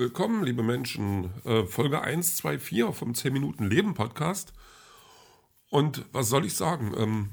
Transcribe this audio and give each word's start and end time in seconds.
Willkommen, 0.00 0.44
liebe 0.44 0.62
Menschen. 0.62 1.28
Äh, 1.44 1.66
Folge 1.66 2.00
124 2.00 2.96
vom 2.96 3.14
10 3.14 3.34
Minuten 3.34 3.66
Leben 3.66 3.92
Podcast. 3.92 4.54
Und 5.68 6.06
was 6.10 6.30
soll 6.30 6.46
ich 6.46 6.54
sagen? 6.54 6.94
Ähm, 6.96 7.30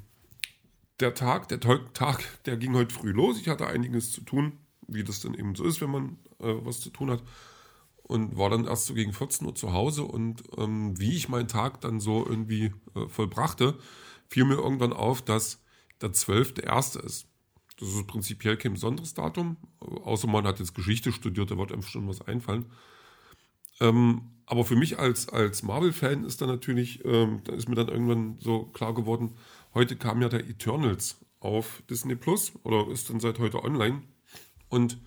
der 0.99 1.13
Tag, 1.13 1.47
der 1.47 1.61
Tag, 1.61 2.43
der 2.43 2.57
ging 2.57 2.75
heute 2.75 2.93
früh 2.93 3.11
los. 3.11 3.39
Ich 3.39 3.47
hatte 3.47 3.67
einiges 3.67 4.11
zu 4.11 4.19
tun, 4.19 4.59
wie 4.85 5.05
das 5.05 5.21
dann 5.21 5.33
eben 5.33 5.55
so 5.55 5.63
ist, 5.63 5.79
wenn 5.79 5.91
man 5.91 6.17
äh, 6.41 6.55
was 6.65 6.81
zu 6.81 6.89
tun 6.89 7.09
hat. 7.09 7.23
Und 8.03 8.35
war 8.35 8.49
dann 8.49 8.65
erst 8.65 8.87
so 8.87 8.93
gegen 8.93 9.13
14 9.13 9.47
Uhr 9.47 9.55
zu 9.55 9.71
Hause. 9.71 10.03
Und 10.03 10.43
ähm, 10.57 10.99
wie 10.99 11.15
ich 11.15 11.29
meinen 11.29 11.47
Tag 11.47 11.79
dann 11.79 12.01
so 12.01 12.25
irgendwie 12.27 12.73
äh, 12.95 13.07
vollbrachte, 13.07 13.79
fiel 14.27 14.43
mir 14.43 14.55
irgendwann 14.55 14.91
auf, 14.91 15.21
dass 15.21 15.63
der 16.01 16.11
12. 16.11 16.55
der 16.55 16.65
erste 16.65 16.99
ist. 16.99 17.26
Das 17.79 17.89
ist 17.89 18.07
prinzipiell 18.07 18.57
kein 18.57 18.73
besonderes 18.73 19.13
Datum, 19.13 19.57
außer 19.79 20.27
man 20.27 20.47
hat 20.47 20.59
jetzt 20.59 20.73
Geschichte 20.73 21.11
studiert, 21.11 21.51
da 21.51 21.57
wird 21.57 21.71
einem 21.71 21.83
schon 21.83 22.07
was 22.07 22.21
einfallen. 22.21 22.65
Ähm, 23.79 24.21
aber 24.47 24.65
für 24.65 24.75
mich 24.75 24.97
als, 24.97 25.29
als 25.29 25.61
Marvel-Fan 25.61 26.23
ist 26.23 26.41
da 26.41 26.47
natürlich, 26.47 27.05
ähm, 27.05 27.41
da 27.43 27.53
ist 27.53 27.69
mir 27.69 27.75
dann 27.75 27.89
irgendwann 27.89 28.37
so 28.39 28.63
klar 28.65 28.95
geworden, 28.95 29.35
heute 29.73 29.95
kam 29.95 30.21
ja 30.21 30.29
der 30.29 30.47
Eternals 30.47 31.19
auf 31.39 31.83
Disney 31.89 32.15
Plus 32.15 32.53
oder 32.63 32.89
ist 32.91 33.09
dann 33.09 33.19
seit 33.19 33.39
heute 33.39 33.63
online. 33.63 34.01
Und 34.69 34.97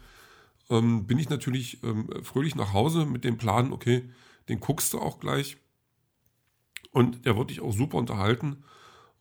ähm, 0.68 1.06
bin 1.06 1.18
ich 1.18 1.28
natürlich 1.28 1.82
ähm, 1.82 2.08
fröhlich 2.22 2.54
nach 2.54 2.72
Hause 2.72 3.04
mit 3.04 3.24
dem 3.24 3.36
Plan, 3.36 3.72
okay, 3.72 4.08
den 4.48 4.60
guckst 4.60 4.92
du 4.92 5.00
auch 5.00 5.18
gleich. 5.18 5.56
Und 6.92 7.24
der 7.24 7.36
wird 7.36 7.50
dich 7.50 7.60
auch 7.60 7.72
super 7.72 7.98
unterhalten. 7.98 8.62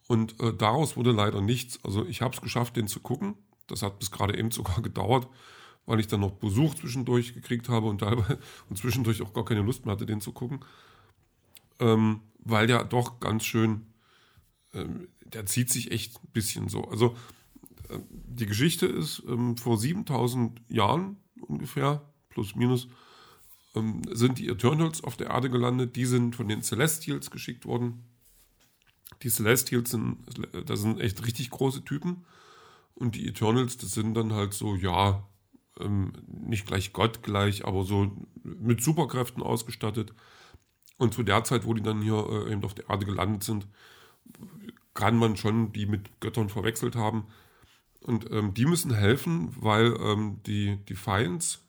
Und 0.08 0.40
äh, 0.42 0.54
daraus 0.54 0.98
wurde 0.98 1.12
leider 1.12 1.42
nichts. 1.42 1.84
Also 1.84 2.06
ich 2.06 2.22
habe 2.22 2.34
es 2.34 2.42
geschafft, 2.42 2.76
den 2.76 2.88
zu 2.88 3.00
gucken. 3.00 3.36
Das 3.72 3.82
hat 3.82 4.00
bis 4.00 4.12
gerade 4.12 4.38
eben 4.38 4.52
sogar 4.52 4.82
gedauert, 4.82 5.28
weil 5.86 6.00
ich 6.00 6.08
dann 6.08 6.22
noch 6.22 6.32
Besuch 6.32 6.76
zwischendurch 6.76 7.34
gekriegt 7.34 7.70
habe 7.70 7.88
und, 7.88 8.00
teilweise, 8.00 8.40
und 8.70 8.78
zwischendurch 8.78 9.22
auch 9.22 9.34
gar 9.34 9.46
keine 9.46 9.62
Lust 9.62 9.86
mehr 9.86 9.94
hatte, 9.94 10.06
den 10.06 10.22
zu 10.22 10.32
gucken. 10.32 10.60
Ähm, 11.80 12.22
weil 12.40 12.68
der 12.68 12.84
doch 12.84 13.20
ganz 13.20 13.46
schön, 13.46 13.88
ähm, 14.74 15.08
der 15.24 15.46
zieht 15.46 15.70
sich 15.70 15.92
echt 15.92 16.16
ein 16.24 16.32
bisschen 16.32 16.68
so. 16.68 16.84
Also 16.86 17.16
äh, 17.90 18.00
die 18.10 18.46
Geschichte 18.46 18.86
ist, 18.86 19.24
ähm, 19.28 19.58
vor 19.58 19.78
7000 19.78 20.62
Jahren 20.70 21.18
ungefähr, 21.42 22.02
plus 22.30 22.56
minus, 22.56 22.88
ähm, 23.76 24.02
sind 24.12 24.40
die 24.40 24.50
Eternals 24.50 25.04
auf 25.04 25.16
der 25.16 25.28
Erde 25.28 25.50
gelandet. 25.50 25.96
Die 25.96 26.06
sind 26.06 26.36
von 26.36 26.48
den 26.48 26.64
Celestials 26.64 27.32
geschickt 27.32 27.66
worden 27.66 28.04
die 29.24 29.30
Celestials 29.30 29.92
sind, 29.92 30.18
das 30.66 30.82
sind 30.82 31.00
echt 31.00 31.26
richtig 31.26 31.50
große 31.50 31.84
Typen. 31.84 32.26
Und 32.96 33.16
die 33.16 33.28
Eternals, 33.28 33.78
das 33.78 33.92
sind 33.94 34.14
dann 34.14 34.34
halt 34.34 34.54
so, 34.54 34.76
ja, 34.76 35.28
ähm, 35.80 36.14
nicht 36.28 36.66
gleich 36.66 36.94
Gott 36.94 37.24
gleich, 37.24 37.66
aber 37.66 37.84
so 37.84 38.12
mit 38.44 38.84
Superkräften 38.84 39.42
ausgestattet. 39.42 40.14
Und 40.98 41.14
zu 41.14 41.24
der 41.24 41.44
Zeit, 41.44 41.66
wo 41.66 41.74
die 41.74 41.82
dann 41.82 42.02
hier 42.02 42.28
äh, 42.30 42.52
eben 42.52 42.64
auf 42.64 42.74
der 42.74 42.90
Erde 42.90 43.06
gelandet 43.06 43.44
sind, 43.44 43.68
kann 44.94 45.18
man 45.18 45.38
schon 45.38 45.72
die 45.72 45.86
mit 45.86 46.20
Göttern 46.20 46.50
verwechselt 46.50 46.96
haben. 46.96 47.26
Und 48.02 48.30
ähm, 48.32 48.54
die 48.54 48.66
müssen 48.66 48.94
helfen, 48.94 49.56
weil 49.60 49.96
ähm, 50.02 50.42
die 50.46 50.78
Defiants, 50.86 51.66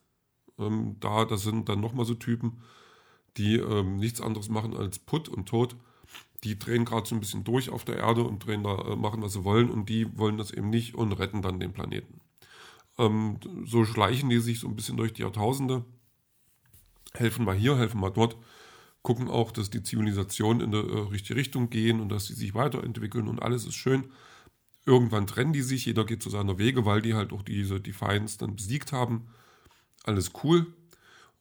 ähm, 0.59 0.97
da, 1.01 1.25
das 1.25 1.43
sind 1.43 1.69
dann 1.69 1.81
nochmal 1.81 2.07
so 2.07 2.15
Typen, 2.15 2.63
die 3.37 3.57
ähm, 3.57 3.97
nichts 3.97 4.21
anderes 4.21 4.49
machen 4.49 4.77
als 4.77 4.99
Put 4.99 5.29
und 5.29 5.49
Tod 5.49 5.77
die 6.45 6.59
drehen 6.59 6.85
gerade 6.85 7.07
so 7.07 7.15
ein 7.15 7.21
bisschen 7.21 7.45
durch 7.45 7.71
auf 7.71 7.85
der 7.85 7.99
Erde 7.99 8.25
und 8.25 8.45
drehen 8.47 8.63
da, 8.63 8.77
äh, 8.79 8.97
machen, 8.97 9.23
was 9.23 9.35
sie 9.35 9.45
wollen 9.45 9.71
und 9.71 9.89
die 9.89 10.17
wollen 10.19 10.39
das 10.39 10.51
eben 10.51 10.71
nicht 10.71 10.95
und 10.95 11.13
retten 11.13 11.43
dann 11.43 11.61
den 11.61 11.73
Planeten. 11.73 12.21
Ähm, 12.99 13.39
so 13.65 13.85
schleichen 13.85 14.31
die 14.31 14.39
sich 14.39 14.61
so 14.61 14.69
ein 14.69 14.77
bisschen 14.77 14.97
durch 14.97 15.13
die 15.13 15.23
Jahrtausende, 15.23 15.85
helfen 17.15 17.45
mal 17.45 17.57
hier, 17.57 17.77
helfen 17.77 18.01
mal 18.01 18.11
dort, 18.11 18.37
gucken 19.03 19.29
auch, 19.29 19.53
dass 19.53 19.71
die 19.71 19.83
Zivilisationen 19.83 20.63
in 20.63 20.73
die 20.73 20.79
äh, 20.79 21.09
richtige 21.11 21.39
Richtung 21.39 21.71
gehen 21.71 22.01
und 22.01 22.09
dass 22.09 22.27
sie 22.27 22.35
sich 22.35 22.55
weiterentwickeln 22.55 23.29
und 23.29 23.43
alles 23.43 23.67
ist 23.67 23.75
schön. 23.75 24.11
Irgendwann 24.87 25.27
trennen 25.27 25.53
die 25.53 25.63
sich, 25.63 25.85
jeder 25.85 26.05
geht 26.05 26.23
zu 26.23 26.31
seiner 26.31 26.59
Wege, 26.59 26.87
weil 26.87 27.03
die 27.03 27.15
halt 27.15 27.33
auch 27.33 27.43
diese 27.43 27.81
Defiance 27.81 28.39
dann 28.39 28.57
besiegt 28.57 28.93
haben. 28.93 29.29
Alles 30.05 30.33
cool. 30.43 30.67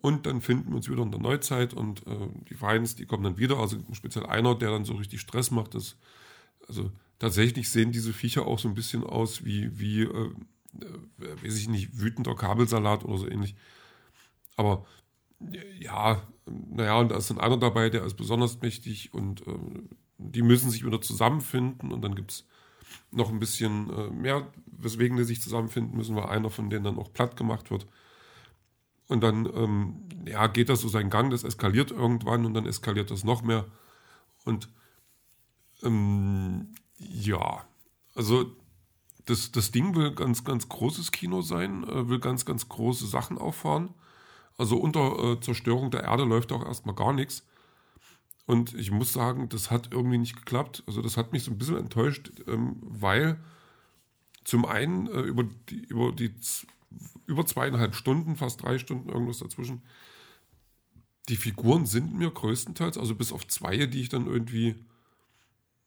Und 0.02 0.26
dann 0.26 0.42
finden 0.42 0.70
wir 0.70 0.78
uns 0.78 0.90
wieder 0.90 1.04
in 1.04 1.12
der 1.12 1.20
Neuzeit 1.20 1.74
und 1.74 2.08
äh, 2.08 2.30
die 2.50 2.54
Feinds, 2.54 2.96
die 2.96 3.06
kommen 3.06 3.24
dann 3.24 3.38
wieder. 3.38 3.58
Also 3.58 3.78
speziell 3.92 4.26
einer, 4.26 4.56
der 4.56 4.72
dann 4.72 4.86
so 4.86 4.94
richtig 4.94 5.20
Stress 5.20 5.52
macht. 5.52 5.76
Das, 5.76 5.98
also 6.68 6.92
tatsächlich 7.20 7.70
sehen 7.70 7.92
diese 7.92 8.14
Viecher 8.14 8.48
auch 8.48 8.60
so 8.60 8.70
ein 8.70 8.76
bisschen 8.76 9.04
aus 9.04 9.44
wie, 9.44 9.78
wie 9.78 10.04
äh, 10.04 10.32
äh, 10.82 11.44
weiß 11.44 11.58
ich 11.58 11.68
nicht, 11.68 12.00
wütender 12.00 12.36
Kabelsalat 12.36 13.04
oder 13.04 13.18
so 13.18 13.28
ähnlich. 13.28 13.56
Aber 14.56 14.86
ja, 15.80 16.22
naja, 16.46 17.00
und 17.00 17.12
da 17.12 17.18
ist 17.18 17.30
dann 17.30 17.40
einer 17.40 17.58
dabei, 17.58 17.90
der 17.90 18.04
ist 18.04 18.16
besonders 18.16 18.62
mächtig 18.62 19.14
und 19.14 19.46
äh, 19.48 19.54
die 20.18 20.42
müssen 20.42 20.70
sich 20.70 20.86
wieder 20.86 21.02
zusammenfinden 21.02 21.92
und 21.92 22.02
dann 22.02 22.16
gibt 22.16 22.32
es 22.32 22.48
noch 23.12 23.30
ein 23.30 23.40
bisschen 23.40 23.90
äh, 23.90 24.10
mehr, 24.10 24.52
weswegen 24.66 25.18
die 25.18 25.24
sich 25.24 25.42
zusammenfinden 25.42 25.96
müssen, 25.96 26.16
weil 26.16 26.26
einer 26.26 26.50
von 26.50 26.70
denen 26.70 26.84
dann 26.84 26.98
auch 26.98 27.14
platt 27.14 27.38
gemacht 27.38 27.72
wird. 27.72 27.88
Und 29.10 29.22
dann 29.22 29.46
ähm, 29.54 29.96
ja, 30.26 30.48
geht 30.48 30.70
das 30.70 30.82
so 30.82 30.88
seinen 30.88 31.10
Gang, 31.10 31.32
das 31.32 31.44
eskaliert 31.44 31.92
irgendwann 31.92 32.46
und 32.46 32.54
dann 32.54 32.66
eskaliert 32.66 33.12
das 33.12 33.24
noch 33.26 33.42
mehr. 33.42 33.66
Und 34.46 34.70
ähm, 35.84 36.76
ja, 36.98 37.66
also 38.16 38.56
das, 39.26 39.52
das 39.52 39.72
Ding 39.72 39.96
will 39.96 40.12
ganz, 40.14 40.44
ganz 40.44 40.70
großes 40.70 41.12
Kino 41.12 41.42
sein, 41.42 41.84
äh, 41.84 42.08
will 42.08 42.20
ganz, 42.20 42.46
ganz 42.46 42.70
große 42.70 43.08
Sachen 43.08 43.38
auffahren. 43.38 43.90
Also 44.58 44.78
unter 44.78 45.18
äh, 45.18 45.40
Zerstörung 45.40 45.90
der 45.90 46.04
Erde 46.04 46.24
läuft 46.24 46.52
auch 46.52 46.64
erstmal 46.64 46.96
gar 46.96 47.14
nichts. 47.14 47.44
Und 48.46 48.74
ich 48.76 48.92
muss 48.92 49.14
sagen, 49.14 49.50
das 49.50 49.72
hat 49.72 49.90
irgendwie 49.92 50.18
nicht 50.18 50.36
geklappt. 50.36 50.84
Also 50.86 51.02
das 51.02 51.18
hat 51.18 51.34
mich 51.34 51.44
so 51.44 51.52
ein 51.52 51.58
bisschen 51.58 51.78
enttäuscht, 51.78 52.32
ähm, 52.48 52.78
weil 52.82 53.40
zum 54.44 54.66
einen 54.66 55.08
äh, 55.08 55.22
über 55.22 55.44
die, 55.44 55.80
über 55.86 56.12
die 56.12 56.34
über 57.26 57.46
zweieinhalb 57.46 57.96
Stunden, 57.96 58.36
fast 58.36 58.64
drei 58.64 58.78
Stunden, 58.80 59.10
irgendwas 59.10 59.40
dazwischen. 59.40 59.84
Die 61.28 61.36
Figuren 61.36 61.86
sind 61.86 62.16
mir 62.16 62.32
größtenteils, 62.32 62.98
also 62.98 63.16
bis 63.16 63.32
auf 63.32 63.48
zwei, 63.48 63.86
die 63.86 64.02
ich 64.02 64.10
dann 64.10 64.26
irgendwie, 64.26 64.76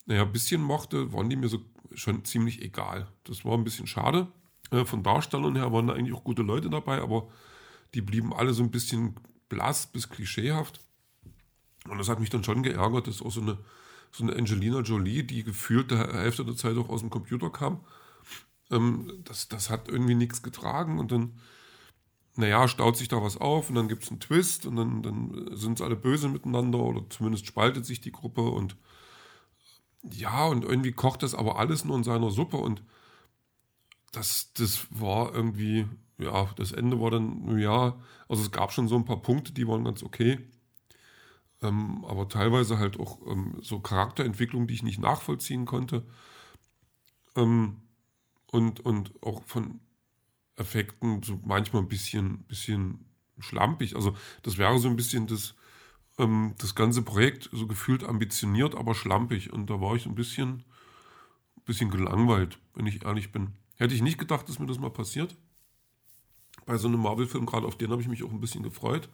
naja, 0.06 0.22
ein 0.22 0.32
bisschen 0.32 0.62
mochte, 0.62 1.12
waren 1.12 1.28
die 1.28 1.36
mir 1.36 1.48
so 1.48 1.60
schon 1.94 2.24
ziemlich 2.24 2.62
egal. 2.62 3.08
Das 3.24 3.44
war 3.44 3.54
ein 3.54 3.64
bisschen 3.64 3.86
schade. 3.86 4.28
Äh, 4.70 4.84
von 4.84 5.02
Darstellern 5.02 5.56
her 5.56 5.72
waren 5.72 5.86
da 5.86 5.94
eigentlich 5.94 6.14
auch 6.14 6.24
gute 6.24 6.42
Leute 6.42 6.70
dabei, 6.70 7.00
aber 7.00 7.28
die 7.94 8.00
blieben 8.00 8.32
alle 8.32 8.54
so 8.54 8.62
ein 8.62 8.70
bisschen 8.70 9.16
blass 9.48 9.86
bis 9.86 10.08
klischeehaft. 10.08 10.80
Und 11.88 11.98
das 11.98 12.08
hat 12.08 12.20
mich 12.20 12.30
dann 12.30 12.44
schon 12.44 12.62
geärgert, 12.62 13.08
dass 13.08 13.22
auch 13.22 13.32
so 13.32 13.40
eine, 13.40 13.58
so 14.12 14.24
eine 14.24 14.36
Angelina 14.36 14.80
Jolie, 14.80 15.24
die 15.24 15.42
gefühlt 15.42 15.90
der 15.90 16.12
Hälfte 16.12 16.44
der 16.44 16.56
Zeit 16.56 16.76
auch 16.76 16.88
aus 16.88 17.00
dem 17.00 17.10
Computer 17.10 17.50
kam, 17.50 17.80
ähm, 18.72 19.22
das, 19.24 19.48
das 19.48 19.70
hat 19.70 19.88
irgendwie 19.88 20.14
nichts 20.14 20.42
getragen 20.42 20.98
und 20.98 21.12
dann, 21.12 21.38
naja, 22.36 22.66
staut 22.68 22.96
sich 22.96 23.08
da 23.08 23.22
was 23.22 23.36
auf 23.36 23.68
und 23.68 23.76
dann 23.76 23.88
gibt 23.88 24.04
es 24.04 24.10
einen 24.10 24.20
Twist 24.20 24.66
und 24.66 24.76
dann, 24.76 25.02
dann 25.02 25.56
sind 25.56 25.78
es 25.78 25.84
alle 25.84 25.96
böse 25.96 26.28
miteinander 26.28 26.78
oder 26.80 27.08
zumindest 27.10 27.46
spaltet 27.46 27.86
sich 27.86 28.00
die 28.00 28.12
Gruppe 28.12 28.42
und 28.42 28.76
ja, 30.10 30.46
und 30.46 30.64
irgendwie 30.64 30.92
kocht 30.92 31.22
das 31.22 31.34
aber 31.34 31.58
alles 31.58 31.84
nur 31.84 31.96
in 31.96 32.04
seiner 32.04 32.30
Suppe 32.30 32.56
und 32.56 32.82
das, 34.12 34.52
das 34.54 34.86
war 34.90 35.34
irgendwie, 35.34 35.86
ja, 36.18 36.48
das 36.56 36.72
Ende 36.72 37.00
war 37.00 37.10
dann, 37.10 37.58
ja, 37.58 37.96
also 38.28 38.42
es 38.42 38.50
gab 38.50 38.72
schon 38.72 38.88
so 38.88 38.96
ein 38.96 39.04
paar 39.04 39.22
Punkte, 39.22 39.52
die 39.52 39.66
waren 39.66 39.84
ganz 39.84 40.02
okay. 40.02 40.38
Ähm, 41.62 42.04
aber 42.06 42.28
teilweise 42.28 42.78
halt 42.78 42.98
auch 42.98 43.18
ähm, 43.26 43.56
so 43.62 43.80
Charakterentwicklung, 43.80 44.66
die 44.66 44.74
ich 44.74 44.82
nicht 44.82 44.98
nachvollziehen 44.98 45.64
konnte. 45.64 46.04
Ähm, 47.36 47.81
und, 48.52 48.80
und 48.80 49.12
auch 49.22 49.42
von 49.44 49.80
Effekten 50.56 51.22
so 51.22 51.40
manchmal 51.44 51.82
ein 51.82 51.88
bisschen, 51.88 52.44
bisschen 52.44 53.06
schlampig. 53.38 53.96
Also 53.96 54.14
das 54.42 54.58
wäre 54.58 54.78
so 54.78 54.88
ein 54.88 54.96
bisschen 54.96 55.26
das, 55.26 55.54
ähm, 56.18 56.54
das 56.58 56.74
ganze 56.74 57.02
Projekt 57.02 57.48
so 57.52 57.66
gefühlt 57.66 58.04
ambitioniert, 58.04 58.74
aber 58.74 58.94
schlampig. 58.94 59.52
Und 59.52 59.70
da 59.70 59.80
war 59.80 59.96
ich 59.96 60.04
ein 60.06 60.14
bisschen, 60.14 60.64
bisschen 61.64 61.90
gelangweilt, 61.90 62.58
wenn 62.74 62.86
ich 62.86 63.04
ehrlich 63.04 63.32
bin. 63.32 63.54
Hätte 63.76 63.94
ich 63.94 64.02
nicht 64.02 64.18
gedacht, 64.18 64.48
dass 64.48 64.58
mir 64.58 64.66
das 64.66 64.78
mal 64.78 64.90
passiert. 64.90 65.34
Bei 66.66 66.76
so 66.76 66.88
einem 66.88 67.00
Marvel-Film, 67.00 67.46
gerade 67.46 67.66
auf 67.66 67.78
den 67.78 67.90
habe 67.90 68.02
ich 68.02 68.08
mich 68.08 68.22
auch 68.22 68.30
ein 68.30 68.40
bisschen 68.40 68.62
gefreut. 68.62 69.08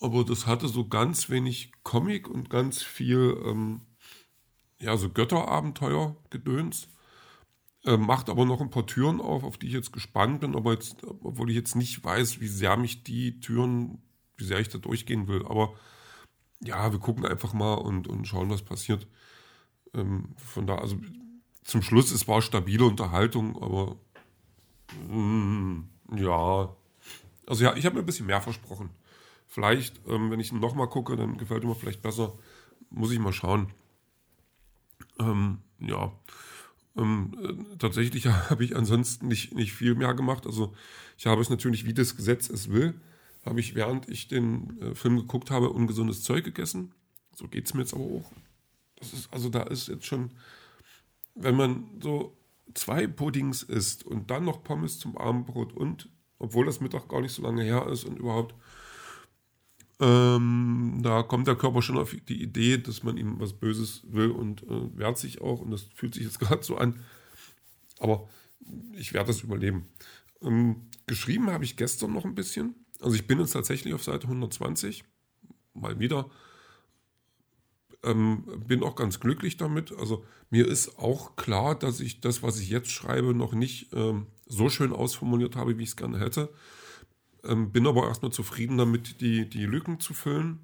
Aber 0.00 0.24
das 0.24 0.46
hatte 0.46 0.68
so 0.68 0.88
ganz 0.88 1.28
wenig 1.28 1.70
Comic 1.82 2.28
und 2.28 2.48
ganz 2.48 2.82
viel, 2.82 3.38
ähm, 3.44 3.82
ja, 4.80 4.96
so 4.96 5.10
Götterabenteuer-Gedöns. 5.10 6.88
Äh, 7.84 7.96
macht 7.96 8.28
aber 8.28 8.44
noch 8.44 8.60
ein 8.60 8.70
paar 8.70 8.86
Türen 8.86 9.20
auf, 9.20 9.42
auf 9.42 9.58
die 9.58 9.66
ich 9.66 9.72
jetzt 9.72 9.92
gespannt 9.92 10.40
bin, 10.40 10.54
aber 10.54 10.72
jetzt, 10.72 11.04
obwohl 11.04 11.50
ich 11.50 11.56
jetzt 11.56 11.74
nicht 11.74 12.04
weiß, 12.04 12.40
wie 12.40 12.46
sehr 12.46 12.76
mich 12.76 13.02
die 13.02 13.40
Türen, 13.40 14.00
wie 14.36 14.44
sehr 14.44 14.60
ich 14.60 14.68
da 14.68 14.78
durchgehen 14.78 15.26
will. 15.26 15.44
Aber 15.46 15.74
ja, 16.60 16.92
wir 16.92 17.00
gucken 17.00 17.26
einfach 17.26 17.52
mal 17.54 17.74
und, 17.74 18.06
und 18.06 18.26
schauen, 18.26 18.50
was 18.50 18.62
passiert. 18.62 19.08
Ähm, 19.94 20.34
von 20.36 20.66
da, 20.66 20.76
also 20.76 20.96
zum 21.64 21.82
Schluss, 21.82 22.12
es 22.12 22.28
war 22.28 22.40
stabile 22.42 22.84
Unterhaltung, 22.84 23.60
aber 23.60 23.96
mm, 25.08 25.82
ja. 26.16 26.76
Also 27.46 27.64
ja, 27.64 27.74
ich 27.76 27.84
habe 27.84 27.96
mir 27.96 28.02
ein 28.02 28.06
bisschen 28.06 28.26
mehr 28.26 28.40
versprochen. 28.40 28.90
Vielleicht, 29.48 30.00
ähm, 30.06 30.30
wenn 30.30 30.40
ich 30.40 30.52
nochmal 30.52 30.88
gucke, 30.88 31.16
dann 31.16 31.36
gefällt 31.36 31.64
mir 31.64 31.74
vielleicht 31.74 32.02
besser. 32.02 32.32
Muss 32.90 33.10
ich 33.12 33.18
mal 33.18 33.32
schauen. 33.32 33.72
Ähm, 35.18 35.58
ja. 35.80 36.12
Ähm, 36.96 37.32
äh, 37.42 37.76
tatsächlich 37.78 38.26
habe 38.50 38.64
ich 38.64 38.76
ansonsten 38.76 39.28
nicht, 39.28 39.54
nicht 39.54 39.72
viel 39.72 39.94
mehr 39.94 40.14
gemacht. 40.14 40.46
Also 40.46 40.74
ich 41.18 41.26
habe 41.26 41.40
es 41.40 41.50
natürlich, 41.50 41.86
wie 41.86 41.94
das 41.94 42.16
Gesetz 42.16 42.50
es 42.50 42.70
will, 42.70 42.94
habe 43.44 43.60
ich, 43.60 43.74
während 43.74 44.08
ich 44.08 44.28
den 44.28 44.80
äh, 44.80 44.94
Film 44.94 45.16
geguckt 45.16 45.50
habe, 45.50 45.70
ungesundes 45.70 46.22
Zeug 46.22 46.44
gegessen. 46.44 46.92
So 47.34 47.48
geht 47.48 47.66
es 47.66 47.74
mir 47.74 47.80
jetzt 47.80 47.94
aber 47.94 48.04
auch. 48.04 48.32
Ist, 49.00 49.32
also 49.32 49.48
da 49.48 49.62
ist 49.64 49.88
jetzt 49.88 50.06
schon, 50.06 50.30
wenn 51.34 51.56
man 51.56 51.84
so 52.00 52.36
zwei 52.74 53.06
Puddings 53.06 53.62
isst 53.62 54.04
und 54.04 54.30
dann 54.30 54.44
noch 54.44 54.62
Pommes 54.62 54.98
zum 54.98 55.16
Abendbrot 55.16 55.72
und, 55.72 56.08
obwohl 56.38 56.66
das 56.66 56.80
Mittag 56.80 57.08
gar 57.08 57.20
nicht 57.20 57.32
so 57.32 57.42
lange 57.42 57.62
her 57.62 57.86
ist 57.88 58.04
und 58.04 58.18
überhaupt, 58.18 58.54
ähm, 60.02 60.98
da 61.00 61.22
kommt 61.22 61.46
der 61.46 61.54
Körper 61.54 61.80
schon 61.80 61.96
auf 61.96 62.12
die 62.28 62.42
Idee, 62.42 62.78
dass 62.78 63.04
man 63.04 63.16
ihm 63.16 63.38
was 63.38 63.52
Böses 63.52 64.02
will 64.08 64.32
und 64.32 64.64
äh, 64.64 64.98
wehrt 64.98 65.16
sich 65.16 65.40
auch 65.40 65.60
und 65.60 65.70
das 65.70 65.82
fühlt 65.94 66.14
sich 66.14 66.24
jetzt 66.24 66.40
gerade 66.40 66.64
so 66.64 66.76
an. 66.76 66.98
Aber 68.00 68.28
ich 68.94 69.12
werde 69.12 69.28
das 69.28 69.42
überleben. 69.42 69.86
Ähm, 70.42 70.88
geschrieben 71.06 71.50
habe 71.50 71.62
ich 71.62 71.76
gestern 71.76 72.12
noch 72.12 72.24
ein 72.24 72.34
bisschen. 72.34 72.74
Also 73.00 73.14
ich 73.14 73.28
bin 73.28 73.38
jetzt 73.38 73.52
tatsächlich 73.52 73.94
auf 73.94 74.02
Seite 74.02 74.26
120. 74.26 75.04
Mal 75.74 76.00
wieder. 76.00 76.28
Ähm, 78.02 78.42
bin 78.66 78.82
auch 78.82 78.96
ganz 78.96 79.20
glücklich 79.20 79.56
damit. 79.56 79.92
Also 79.92 80.24
mir 80.50 80.66
ist 80.66 80.98
auch 80.98 81.36
klar, 81.36 81.76
dass 81.76 82.00
ich 82.00 82.20
das, 82.20 82.42
was 82.42 82.58
ich 82.58 82.70
jetzt 82.70 82.90
schreibe, 82.90 83.34
noch 83.34 83.52
nicht 83.52 83.92
ähm, 83.92 84.26
so 84.46 84.68
schön 84.68 84.92
ausformuliert 84.92 85.54
habe, 85.54 85.78
wie 85.78 85.84
ich 85.84 85.90
es 85.90 85.96
gerne 85.96 86.18
hätte. 86.18 86.52
Ähm, 87.44 87.72
bin 87.72 87.86
aber 87.86 88.06
erstmal 88.06 88.32
zufrieden 88.32 88.78
damit, 88.78 89.20
die, 89.20 89.48
die 89.48 89.66
Lücken 89.66 90.00
zu 90.00 90.14
füllen. 90.14 90.60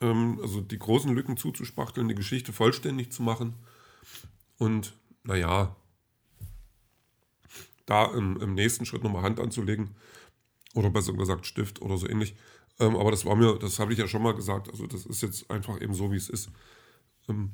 Ähm, 0.00 0.38
also 0.42 0.60
die 0.60 0.78
großen 0.78 1.14
Lücken 1.14 1.36
zuzuspachteln, 1.36 2.08
die 2.08 2.14
Geschichte 2.14 2.52
vollständig 2.52 3.12
zu 3.12 3.22
machen. 3.22 3.54
Und 4.58 4.94
naja, 5.22 5.76
da 7.86 8.06
im, 8.06 8.40
im 8.40 8.54
nächsten 8.54 8.86
Schritt 8.86 9.04
nochmal 9.04 9.22
Hand 9.22 9.40
anzulegen. 9.40 9.90
Oder 10.74 10.90
besser 10.90 11.12
gesagt 11.12 11.46
Stift 11.46 11.82
oder 11.82 11.96
so 11.96 12.08
ähnlich. 12.08 12.34
Ähm, 12.80 12.96
aber 12.96 13.10
das 13.10 13.24
war 13.24 13.36
mir, 13.36 13.58
das 13.58 13.78
habe 13.78 13.92
ich 13.92 13.98
ja 13.98 14.08
schon 14.08 14.22
mal 14.22 14.34
gesagt. 14.34 14.68
Also 14.70 14.86
das 14.86 15.06
ist 15.06 15.22
jetzt 15.22 15.50
einfach 15.50 15.80
eben 15.80 15.94
so, 15.94 16.10
wie 16.10 16.16
es 16.16 16.28
ist. 16.28 16.50
Ähm, 17.28 17.52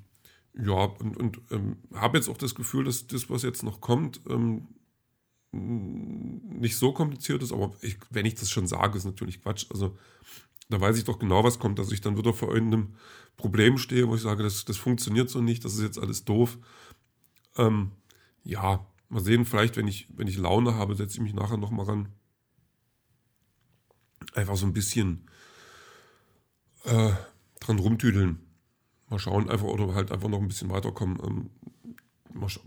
ja, 0.54 0.84
und, 0.84 1.16
und 1.16 1.40
ähm, 1.50 1.76
habe 1.94 2.18
jetzt 2.18 2.28
auch 2.28 2.36
das 2.36 2.54
Gefühl, 2.54 2.84
dass 2.84 3.06
das, 3.06 3.28
was 3.28 3.42
jetzt 3.42 3.62
noch 3.62 3.80
kommt, 3.80 4.20
ähm, 4.28 4.68
nicht 5.52 6.76
so 6.76 6.92
kompliziert 6.92 7.42
ist. 7.42 7.52
Aber 7.52 7.72
ich, 7.80 7.98
wenn 8.10 8.26
ich 8.26 8.34
das 8.34 8.50
schon 8.50 8.66
sage, 8.66 8.98
ist 8.98 9.04
natürlich 9.04 9.42
Quatsch. 9.42 9.66
Also 9.70 9.96
da 10.68 10.80
weiß 10.80 10.98
ich 10.98 11.04
doch 11.04 11.18
genau, 11.18 11.44
was 11.44 11.58
kommt, 11.58 11.78
dass 11.78 11.92
ich 11.92 12.00
dann 12.00 12.18
wieder 12.18 12.34
vor 12.34 12.52
irgendeinem 12.52 12.94
Problem 13.36 13.78
stehe, 13.78 14.08
wo 14.08 14.14
ich 14.14 14.20
sage, 14.22 14.42
das, 14.42 14.64
das 14.64 14.76
funktioniert 14.76 15.30
so 15.30 15.40
nicht, 15.40 15.64
das 15.64 15.74
ist 15.74 15.82
jetzt 15.82 15.98
alles 15.98 16.24
doof. 16.24 16.58
Ähm, 17.56 17.92
ja, 18.44 18.86
mal 19.08 19.22
sehen, 19.22 19.44
vielleicht, 19.44 19.76
wenn 19.76 19.88
ich, 19.88 20.08
wenn 20.14 20.26
ich 20.26 20.36
Laune 20.36 20.74
habe, 20.74 20.94
setze 20.94 21.16
ich 21.16 21.22
mich 21.22 21.34
nachher 21.34 21.56
nochmal 21.56 21.86
ran 21.86 22.08
einfach 24.34 24.56
so 24.56 24.66
ein 24.66 24.72
bisschen 24.72 25.28
äh, 26.84 27.12
dran 27.60 27.78
rumtüdeln. 27.78 28.40
Mal 29.08 29.18
schauen, 29.18 29.48
einfach 29.48 29.66
oder 29.66 29.94
halt 29.94 30.12
einfach 30.12 30.28
noch 30.28 30.40
ein 30.40 30.48
bisschen 30.48 30.70
weiterkommen. 30.70 31.18
Ähm, 31.24 31.50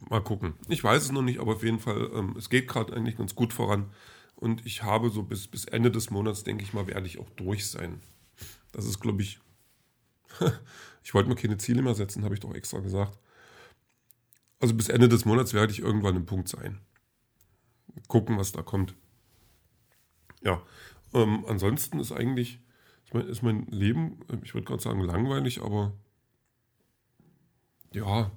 mal, 0.10 0.24
gucken. 0.24 0.54
Ich 0.68 0.84
weiß 0.84 1.04
es 1.04 1.12
noch 1.12 1.22
nicht, 1.22 1.40
aber 1.40 1.54
auf 1.54 1.64
jeden 1.64 1.80
Fall, 1.80 2.10
ähm, 2.14 2.36
es 2.38 2.50
geht 2.50 2.68
gerade 2.68 2.94
eigentlich 2.94 3.18
ganz 3.18 3.36
gut 3.36 3.54
voran. 3.54 3.92
Und 4.36 4.66
ich 4.66 4.84
habe 4.84 5.10
so 5.10 5.24
bis, 5.24 5.48
bis 5.48 5.66
Ende 5.66 5.92
des 5.92 6.10
Monats, 6.10 6.44
denke 6.44 6.64
ich 6.64 6.74
mal, 6.74 6.88
werde 6.88 7.08
ich 7.08 7.20
auch 7.20 7.30
durch 7.32 7.68
sein. 7.70 8.02
Das 8.72 8.86
ist, 8.86 9.00
glaube 9.00 9.22
ich, 9.22 9.40
ich 11.04 11.14
wollte 11.14 11.30
mir 11.30 11.36
keine 11.36 11.58
Ziele 11.58 11.82
mehr 11.82 11.96
setzen, 11.96 12.24
habe 12.24 12.34
ich 12.34 12.40
doch 12.40 12.54
extra 12.54 12.80
gesagt. 12.80 13.18
Also 14.60 14.74
bis 14.76 14.90
Ende 14.90 15.10
des 15.10 15.26
Monats 15.26 15.54
werde 15.54 15.72
ich 15.72 15.80
irgendwann 15.80 16.16
im 16.16 16.26
Punkt 16.26 16.48
sein. 16.48 16.80
Gucken, 18.08 18.38
was 18.38 18.52
da 18.52 18.62
kommt. 18.62 18.96
Ja, 20.42 20.62
ähm, 21.14 21.46
ansonsten 21.48 22.00
ist 22.00 22.12
eigentlich, 22.12 22.60
ist 23.06 23.14
mein, 23.14 23.28
ist 23.28 23.42
mein 23.44 23.66
Leben, 23.68 24.20
äh, 24.30 24.38
ich 24.44 24.54
würde 24.54 24.66
gerade 24.66 24.82
sagen 24.82 25.02
langweilig, 25.02 25.62
aber 25.62 25.94
ja, 27.94 28.32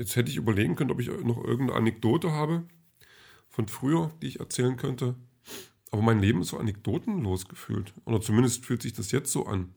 jetzt 0.00 0.16
hätte 0.16 0.30
ich 0.30 0.36
überlegen 0.36 0.76
können, 0.76 0.90
ob 0.90 0.98
ich 0.98 1.08
noch 1.08 1.44
irgendeine 1.44 1.74
Anekdote 1.74 2.32
habe 2.32 2.64
von 3.50 3.68
früher, 3.68 4.10
die 4.22 4.28
ich 4.28 4.40
erzählen 4.40 4.76
könnte. 4.78 5.14
Aber 5.90 6.00
mein 6.00 6.20
Leben 6.20 6.40
ist 6.40 6.48
so 6.48 6.58
anekdotenlos 6.58 7.46
gefühlt. 7.46 7.92
Oder 8.06 8.20
zumindest 8.20 8.64
fühlt 8.64 8.80
sich 8.80 8.94
das 8.94 9.12
jetzt 9.12 9.30
so 9.30 9.44
an. 9.46 9.74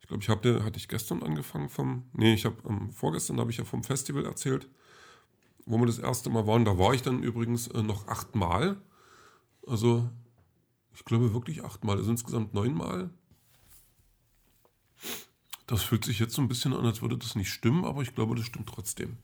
Ich 0.00 0.06
glaube, 0.06 0.22
ich 0.22 0.28
habe, 0.28 0.62
hatte 0.62 0.78
ich 0.78 0.86
gestern 0.86 1.22
angefangen 1.22 1.68
vom, 1.68 2.04
nee, 2.12 2.32
ich 2.32 2.44
habe, 2.44 2.56
ähm, 2.68 2.92
vorgestern 2.92 3.40
habe 3.40 3.50
ich 3.50 3.56
ja 3.56 3.64
vom 3.64 3.82
Festival 3.82 4.24
erzählt, 4.24 4.68
wo 5.66 5.78
wir 5.78 5.86
das 5.86 5.98
erste 5.98 6.30
Mal 6.30 6.46
waren. 6.46 6.64
Da 6.64 6.78
war 6.78 6.94
ich 6.94 7.02
dann 7.02 7.22
übrigens 7.22 7.66
äh, 7.68 7.82
noch 7.82 8.06
achtmal. 8.06 8.80
Also 9.66 10.08
ich 10.94 11.04
glaube 11.04 11.34
wirklich 11.34 11.64
achtmal, 11.64 11.96
also 11.96 12.10
insgesamt 12.10 12.54
neunmal. 12.54 13.10
Das 15.66 15.82
fühlt 15.82 16.04
sich 16.04 16.20
jetzt 16.20 16.34
so 16.34 16.42
ein 16.42 16.48
bisschen 16.48 16.72
an, 16.72 16.86
als 16.86 17.02
würde 17.02 17.18
das 17.18 17.34
nicht 17.34 17.50
stimmen, 17.50 17.84
aber 17.84 18.02
ich 18.02 18.14
glaube, 18.14 18.36
das 18.36 18.44
stimmt 18.44 18.68
trotzdem. 18.68 19.18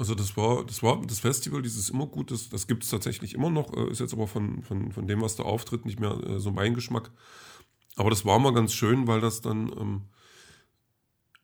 Also 0.00 0.14
das 0.14 0.34
war, 0.34 0.64
das 0.64 0.82
war 0.82 0.98
das 1.06 1.20
Festival, 1.20 1.60
dieses 1.60 1.90
immer 1.90 2.06
gut, 2.06 2.30
das, 2.30 2.48
das 2.48 2.66
gibt 2.66 2.84
es 2.84 2.88
tatsächlich 2.88 3.34
immer 3.34 3.50
noch, 3.50 3.76
äh, 3.76 3.90
ist 3.90 4.00
jetzt 4.00 4.14
aber 4.14 4.26
von, 4.26 4.62
von, 4.62 4.92
von 4.92 5.06
dem, 5.06 5.20
was 5.20 5.36
da 5.36 5.42
auftritt, 5.42 5.84
nicht 5.84 6.00
mehr 6.00 6.18
äh, 6.26 6.40
so 6.40 6.50
mein 6.50 6.72
Geschmack. 6.72 7.10
Aber 7.96 8.08
das 8.08 8.24
war 8.24 8.38
mal 8.38 8.54
ganz 8.54 8.72
schön, 8.72 9.06
weil 9.06 9.20
das 9.20 9.42
dann 9.42 9.70
ähm, 9.78 10.02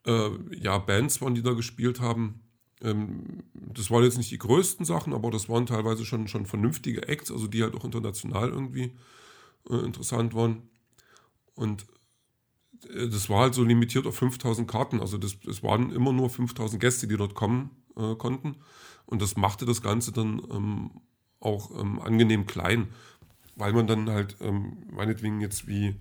äh, 0.06 0.30
ja 0.56 0.78
Bands 0.78 1.20
waren, 1.20 1.34
die 1.34 1.42
da 1.42 1.52
gespielt 1.52 2.00
haben, 2.00 2.40
ähm, 2.80 3.42
das 3.52 3.90
waren 3.90 4.04
jetzt 4.04 4.16
nicht 4.16 4.30
die 4.30 4.38
größten 4.38 4.86
Sachen, 4.86 5.12
aber 5.12 5.30
das 5.30 5.50
waren 5.50 5.66
teilweise 5.66 6.06
schon, 6.06 6.26
schon 6.26 6.46
vernünftige 6.46 7.08
Acts, 7.08 7.30
also 7.30 7.48
die 7.48 7.62
halt 7.62 7.74
auch 7.74 7.84
international 7.84 8.48
irgendwie 8.48 8.96
äh, 9.68 9.84
interessant 9.84 10.32
waren. 10.32 10.62
Und 11.54 11.84
äh, 12.88 13.06
das 13.06 13.28
war 13.28 13.40
halt 13.40 13.54
so 13.54 13.64
limitiert 13.64 14.06
auf 14.06 14.16
5000 14.16 14.66
Karten. 14.66 15.00
Also 15.00 15.18
das, 15.18 15.38
das 15.40 15.62
waren 15.62 15.92
immer 15.92 16.14
nur 16.14 16.30
5000 16.30 16.80
Gäste, 16.80 17.06
die 17.06 17.18
dort 17.18 17.34
kommen 17.34 17.82
äh, 17.96 18.14
konnten. 18.16 18.56
Und 19.06 19.22
das 19.22 19.36
machte 19.36 19.66
das 19.66 19.82
Ganze 19.82 20.12
dann 20.12 20.42
ähm, 20.50 20.90
auch 21.40 21.70
ähm, 21.78 22.00
angenehm 22.00 22.46
klein, 22.46 22.88
weil 23.54 23.72
man 23.72 23.86
dann 23.86 24.10
halt 24.10 24.36
ähm, 24.40 24.78
meinetwegen 24.90 25.40
jetzt 25.40 25.66
wie 25.68 25.96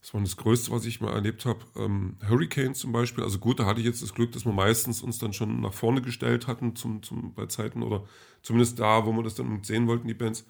das 0.00 0.14
war 0.14 0.20
das 0.20 0.36
Größte, 0.36 0.70
was 0.70 0.84
ich 0.84 1.00
mal 1.00 1.12
erlebt 1.12 1.44
habe. 1.44 1.58
Ähm, 1.76 2.16
Hurricanes 2.26 2.78
zum 2.78 2.92
Beispiel. 2.92 3.24
Also 3.24 3.38
gut, 3.38 3.58
da 3.58 3.66
hatte 3.66 3.80
ich 3.80 3.86
jetzt 3.86 4.02
das 4.02 4.14
Glück, 4.14 4.32
dass 4.32 4.44
wir 4.44 4.52
meistens 4.52 5.02
uns 5.02 5.18
dann 5.18 5.32
schon 5.32 5.60
nach 5.60 5.72
vorne 5.72 6.02
gestellt 6.02 6.46
hatten 6.46 6.76
zum, 6.76 7.02
zum, 7.02 7.34
bei 7.34 7.46
Zeiten 7.46 7.82
oder 7.82 8.04
zumindest 8.42 8.78
da, 8.78 9.06
wo 9.06 9.12
wir 9.12 9.24
das 9.24 9.34
dann 9.34 9.64
sehen 9.64 9.88
wollten, 9.88 10.06
die 10.06 10.14
Bands. 10.14 10.46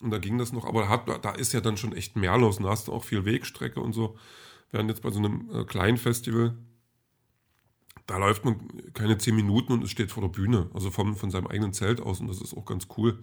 Und 0.00 0.10
da 0.10 0.18
ging 0.18 0.38
das 0.38 0.52
noch. 0.52 0.64
Aber 0.64 0.88
hat, 0.88 1.06
da 1.22 1.30
ist 1.32 1.52
ja 1.52 1.60
dann 1.60 1.76
schon 1.76 1.92
echt 1.92 2.16
mehr 2.16 2.38
los. 2.38 2.58
Da 2.58 2.68
hast 2.68 2.88
du 2.88 2.92
auch 2.92 3.04
viel 3.04 3.24
Wegstrecke 3.24 3.80
und 3.80 3.92
so. 3.92 4.16
Während 4.70 4.88
jetzt 4.90 5.02
bei 5.02 5.10
so 5.10 5.18
einem 5.18 5.50
äh, 5.52 5.64
kleinen 5.64 5.98
Festival, 5.98 6.56
da 8.08 8.16
läuft 8.16 8.44
man 8.44 8.58
keine 8.94 9.18
zehn 9.18 9.36
Minuten 9.36 9.72
und 9.72 9.84
es 9.84 9.90
steht 9.90 10.10
vor 10.10 10.22
der 10.22 10.30
Bühne. 10.30 10.70
Also 10.72 10.90
vom, 10.90 11.14
von 11.14 11.30
seinem 11.30 11.46
eigenen 11.46 11.74
Zelt 11.74 12.00
aus. 12.00 12.20
Und 12.20 12.26
das 12.28 12.40
ist 12.40 12.56
auch 12.56 12.64
ganz 12.64 12.88
cool. 12.96 13.22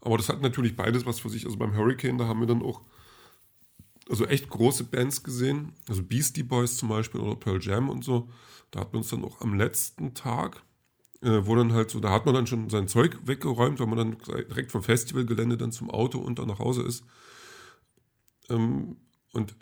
Aber 0.00 0.16
das 0.16 0.28
hat 0.28 0.40
natürlich 0.40 0.76
beides 0.76 1.04
was 1.04 1.18
für 1.18 1.28
sich. 1.28 1.44
Also 1.44 1.58
beim 1.58 1.76
Hurricane, 1.76 2.16
da 2.16 2.26
haben 2.26 2.38
wir 2.38 2.46
dann 2.46 2.62
auch 2.62 2.82
also 4.08 4.24
echt 4.26 4.48
große 4.48 4.84
Bands 4.84 5.22
gesehen, 5.24 5.72
also 5.88 6.02
Beastie 6.02 6.42
Boys 6.42 6.76
zum 6.76 6.90
Beispiel 6.90 7.20
oder 7.20 7.36
Pearl 7.36 7.60
Jam 7.60 7.88
und 7.88 8.04
so. 8.04 8.28
Da 8.70 8.80
hat 8.80 8.92
man 8.92 9.00
uns 9.00 9.10
dann 9.10 9.24
auch 9.24 9.40
am 9.40 9.54
letzten 9.54 10.14
Tag, 10.14 10.62
äh, 11.22 11.40
wo 11.44 11.56
dann 11.56 11.72
halt 11.72 11.90
so, 11.90 11.98
da 11.98 12.10
hat 12.10 12.26
man 12.26 12.34
dann 12.34 12.46
schon 12.46 12.70
sein 12.70 12.86
Zeug 12.86 13.18
weggeräumt, 13.24 13.80
weil 13.80 13.86
man 13.86 13.98
dann 13.98 14.16
direkt 14.48 14.70
vom 14.70 14.82
Festivalgelände 14.82 15.56
dann 15.56 15.72
zum 15.72 15.90
Auto 15.90 16.18
und 16.18 16.38
dann 16.38 16.48
nach 16.48 16.60
Hause 16.60 16.82
ist. 16.82 17.04
Ähm, 18.48 18.96
und 19.32 19.56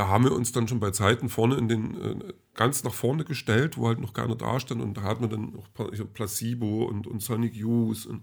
da 0.00 0.08
haben 0.08 0.24
wir 0.24 0.32
uns 0.32 0.50
dann 0.50 0.66
schon 0.66 0.80
bei 0.80 0.92
Zeiten 0.92 1.28
vorne 1.28 1.56
in 1.56 1.68
den, 1.68 2.00
äh, 2.00 2.32
ganz 2.54 2.84
nach 2.84 2.94
vorne 2.94 3.22
gestellt, 3.22 3.76
wo 3.76 3.86
halt 3.86 4.00
noch 4.00 4.14
keiner 4.14 4.34
da 4.34 4.58
stand 4.58 4.80
und 4.80 4.96
da 4.96 5.02
hat 5.02 5.20
man 5.20 5.28
dann 5.28 5.54
auch 5.54 5.68
Placebo 6.14 6.84
und, 6.84 7.06
und 7.06 7.22
Sonic 7.22 7.54
Youth 7.54 8.06
und 8.06 8.22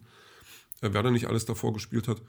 äh, 0.81 0.89
wer 0.91 1.03
da 1.03 1.11
nicht 1.11 1.27
alles 1.27 1.45
davor 1.45 1.73
gespielt 1.73 2.07
hat. 2.07 2.19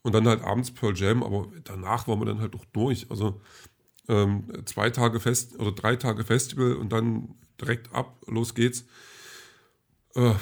Und 0.00 0.14
dann 0.14 0.26
halt 0.26 0.42
abends 0.42 0.70
Pearl 0.70 0.96
Jam, 0.96 1.22
aber 1.22 1.48
danach 1.64 2.08
waren 2.08 2.18
wir 2.18 2.24
dann 2.24 2.40
halt 2.40 2.54
auch 2.54 2.64
durch. 2.72 3.10
Also 3.10 3.42
ähm, 4.08 4.50
zwei 4.64 4.88
Tage 4.88 5.20
Fest 5.20 5.58
oder 5.58 5.72
drei 5.72 5.96
Tage 5.96 6.24
Festival 6.24 6.72
und 6.72 6.90
dann 6.90 7.34
direkt 7.60 7.92
ab, 7.92 8.16
los 8.26 8.54
geht's. 8.54 8.86
Äh, 10.14 10.32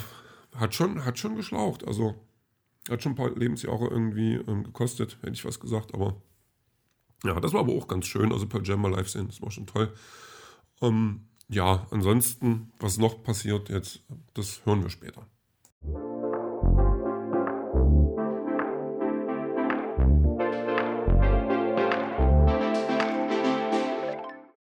hat, 0.55 0.73
schon, 0.73 1.05
hat 1.05 1.19
schon 1.19 1.35
geschlaucht. 1.35 1.85
Also 1.85 2.15
hat 2.89 3.03
schon 3.03 3.13
ein 3.13 3.17
paar 3.17 3.37
Lebensjahre 3.37 3.89
irgendwie 3.89 4.35
ähm, 4.35 4.63
gekostet, 4.63 5.19
hätte 5.23 5.33
ich 5.33 5.45
was 5.45 5.59
gesagt, 5.59 5.95
aber 5.95 6.15
ja, 7.25 7.41
das 7.41 7.53
war 7.53 7.61
aber 7.61 7.73
auch 7.73 7.89
ganz 7.89 8.07
schön. 8.07 8.33
Also 8.33 8.47
Pearl 8.47 8.67
Jam 8.67 8.81
mal 8.81 8.91
live 8.91 9.09
sehen, 9.09 9.27
das 9.27 9.41
war 9.43 9.51
schon 9.51 9.67
toll. 9.67 9.93
Ähm, 10.81 11.29
ja, 11.49 11.87
ansonsten, 11.91 12.73
was 12.79 12.99
noch 12.99 13.23
passiert 13.23 13.69
jetzt, 13.69 14.03
das 14.35 14.65
hören 14.65 14.83
wir 14.83 14.91
später. 14.91 15.27